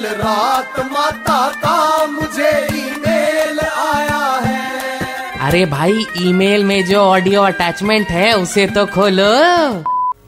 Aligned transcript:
कल 0.00 0.06
रात 0.16 0.78
माता 0.92 1.38
का 1.62 2.06
मुझे 2.06 2.50
ईमेल 2.74 3.58
आया 3.60 4.20
है। 4.44 5.38
अरे 5.38 5.64
भाई 5.66 6.04
ईमेल 6.18 6.64
में 6.64 6.84
जो 6.86 7.00
ऑडियो 7.00 7.42
अटैचमेंट 7.42 8.08
है 8.08 8.32
उसे 8.32 8.66
तो 8.66 8.84
खोलो। 8.86 9.24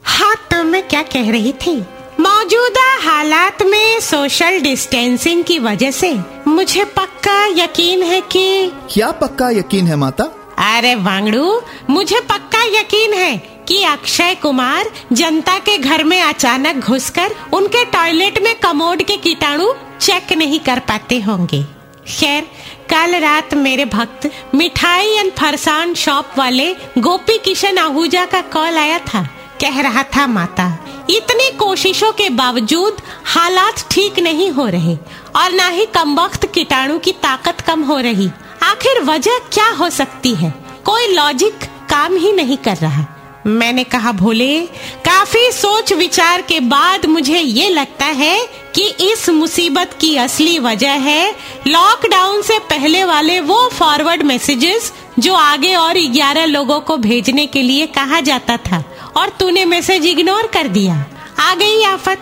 हाँ 0.03 0.35
तो 0.51 0.63
मैं 0.63 0.81
क्या 0.87 1.01
कह 1.03 1.31
रही 1.31 1.53
थी? 1.61 1.75
मौजूदा 2.19 2.85
हालात 3.03 3.63
में 3.63 3.99
सोशल 3.99 4.59
डिस्टेंसिंग 4.59 5.43
की 5.43 5.57
वजह 5.59 5.91
से 5.91 6.13
मुझे 6.47 6.83
पक्का 6.97 7.45
यकीन 7.63 8.03
है 8.03 8.21
कि 8.21 8.71
क्या 8.93 9.11
पक्का 9.21 9.49
यकीन 9.49 9.87
है 9.87 9.95
माता? 9.95 10.23
अरे 10.67 10.93
वांगड़ू 10.95 11.61
मुझे 11.89 12.19
पक्का 12.29 12.63
यकीन 12.79 13.13
है 13.13 13.35
कि 13.73 13.83
अक्षय 13.83 14.35
कुमार 14.35 14.89
जनता 15.11 15.57
के 15.59 15.77
घर 15.77 16.03
में 16.03 16.21
अचानक 16.21 16.75
घुसकर 16.75 17.31
उनके 17.53 17.83
टॉयलेट 17.85 18.41
में 18.41 18.55
कमोड 18.55 19.03
के 19.03 19.15
कीटाणु 19.17 19.71
चेक 20.01 20.33
नहीं 20.33 20.59
कर 20.59 20.79
पाते 20.79 21.19
होंगे। 21.19 21.63
खैर, 22.07 22.43
कल 22.89 23.15
रात 23.15 23.53
मेरे 23.53 23.85
भक्त 23.85 24.29
मिठाई 24.55 25.07
एंड 25.07 25.31
फरसान 25.31 25.93
शॉप 25.93 26.29
वाले 26.37 26.73
गोपी 26.97 27.37
किशन 27.37 27.77
आहूजा 27.77 28.25
का 28.25 28.41
कॉल 28.41 28.77
आया 28.77 28.99
था। 28.99 29.23
कह 29.61 29.81
रहा 29.81 30.03
था, 30.03 30.27
माता, 30.27 30.67
इतनी 31.09 31.49
कोशिशों 31.57 32.11
के 32.11 32.29
बावजूद 32.29 33.01
हालात 33.25 33.85
ठीक 33.91 34.19
नहीं 34.19 34.49
हो 34.51 34.67
रहे 34.67 34.95
और 35.35 35.51
ना 35.51 35.67
ही 35.67 35.85
कम 35.85 36.19
वक्त 36.19 36.45
कीटाणु 36.53 36.99
की 36.99 37.11
ताकत 37.11 37.61
कम 37.61 37.83
हो 37.83 37.99
रही। 37.99 38.29
आखिर 38.63 39.01
वजह 39.01 39.39
क्या 39.53 39.69
हो 39.69 39.89
सकती 39.89 40.35
है? 40.35 40.53
कोई 40.85 41.07
लॉजिक 41.07 41.59
काम 41.89 42.15
ही 42.15 42.31
नहीं 42.31 42.57
कर 42.57 42.77
रहा। 42.77 43.05
मैंने 43.47 43.83
कहा, 43.83 44.11
भोले, 44.11 44.61
काफ़ी 45.05 45.51
सोच 45.51 45.93
विचार 45.93 46.41
के 46.41 46.59
बाद 46.59 47.05
मुझे 47.05 47.39
ये 47.39 47.69
लगता 47.69 48.05
है 48.05 48.47
कि 48.75 49.11
इस 49.11 49.29
मुसीबत 49.29 49.97
की 50.01 50.17
असली 50.17 50.59
वजह 50.59 50.91
है 50.91 51.35
लॉकडाउन 51.67 52.41
से 52.41 52.59
पहले 52.59 53.03
वाले 53.03 53.39
वो 53.39 53.69
फॉरवर्ड 53.69 54.23
मैसेजेस 54.23 54.93
जो 55.19 55.33
आगे 55.33 55.75
और 55.75 55.97
11 55.97 56.45
लोगों 56.45 56.79
को 56.79 56.97
भेजने 56.97 57.45
के 57.45 57.61
लिए 57.61 57.85
कहा 57.85 58.19
जाता 58.19 58.57
था 58.57 58.83
और 59.17 59.29
तूने 59.29 59.65
मैसेज 59.65 60.05
इग्नोर 60.05 60.47
कर 60.53 60.67
दिया। 60.67 61.05
आ 61.39 61.55
गई 61.55 61.83
आफत। 61.83 62.19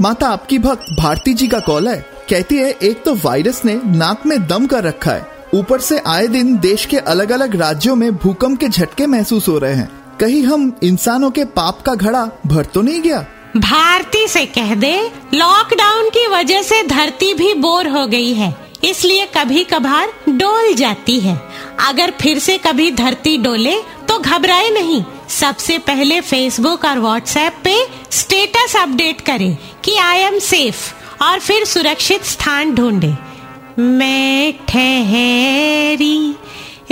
माता, 0.00 0.28
आपकी 0.28 0.58
भक्त 0.58 0.96
भारती 0.98 1.34
जी 1.34 1.48
का 1.48 1.60
कॉल 1.60 1.88
है। 1.88 2.10
कहती 2.30 2.56
है, 2.56 2.70
एक 2.82 3.02
तो 3.04 3.14
वायरस 3.14 3.64
ने 3.64 3.80
नाक 3.86 4.26
में 4.26 4.46
दम 4.46 4.66
कर 4.66 4.84
रखा 4.84 5.10
है। 5.10 5.39
ऊपर 5.54 5.80
से 5.80 5.98
आए 6.06 6.26
दिन 6.26 6.56
देश 6.58 6.84
के 6.86 6.96
अलग 6.96 7.30
अलग 7.32 7.54
राज्यों 7.56 7.94
में 7.96 8.10
भूकंप 8.14 8.58
के 8.60 8.68
झटके 8.68 9.06
महसूस 9.06 9.48
हो 9.48 9.58
रहे 9.58 9.74
हैं। 9.74 10.16
कहीं 10.20 10.42
हम 10.44 10.72
इंसानों 10.82 11.30
के 11.30 11.44
पाप 11.46 11.80
का 11.82 11.94
घड़ा 11.94 12.24
भर 12.46 12.64
तो 12.64 12.82
नहीं 12.82 13.00
गया? 13.02 13.24
भारती 13.56 14.26
से 14.28 14.44
कह 14.46 14.74
दे 14.74 14.92
लॉकडाउन 15.34 16.08
की 16.08 16.26
वजह 16.28 16.62
से 16.62 16.82
धरती 16.82 17.32
भी 17.34 17.52
बोर 17.54 17.88
हो 17.88 18.06
गई 18.06 18.32
है, 18.32 18.54
इसलिए 18.84 19.26
कभी 19.36 19.64
कभार 19.64 20.12
डोल 20.28 20.74
जाती 20.74 21.18
है। 21.20 21.34
अगर 21.80 22.12
फिर 22.20 22.38
से 22.38 22.56
कभी 22.58 22.90
धरती 22.92 23.36
डोले 23.38 23.76
तो 24.08 24.18
घबराए 24.18 24.68
नहीं। 24.70 25.02
सबसे 25.30 25.78
पहले 25.78 26.20
फेसबुक 26.20 26.84
और 26.84 26.98
व्हाट्सएप 26.98 27.56
पे 27.64 27.76
स्टेटस 28.10 28.76
अपडेट 28.76 29.20
करें 29.20 29.56
कि 29.84 29.96
आई 29.98 30.18
एम 30.18 30.38
सेफ़ 30.40 30.92
और 31.24 31.38
फिर 31.38 31.64
सुरक्षित 31.64 32.24
स्थान 32.24 32.74
ढूंढे। 32.74 33.14
मैं 33.80 34.52
ठहरी 34.68 36.18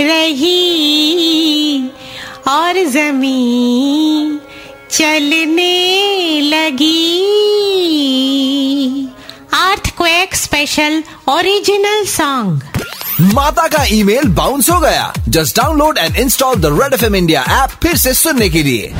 रही 0.01 1.87
और 2.47 2.83
ज़मीन 2.87 4.39
चलने 4.91 6.41
लगी। 6.41 7.07
अर्थक्वेक 9.53 10.35
स्पेशल 10.35 11.03
ओरिजिनल 11.29 12.03
सॉन्ग 12.05 12.63
माता 13.33 13.67
का 13.67 13.83
ईमेल 13.91 14.27
बाउंस 14.33 14.69
हो 14.69 14.79
गया। 14.79 15.13
Just 15.29 15.57
download 15.57 15.97
and 15.97 16.15
install 16.15 16.55
the 16.55 16.65
red 16.81 16.93
F 16.93 17.05
M 17.05 17.15
India 17.15 17.41
app 17.63 17.69
फिर 17.83 17.97
से 17.97 18.13
सुनने 18.13 18.49
के 18.49 18.63
लिए। 18.63 18.93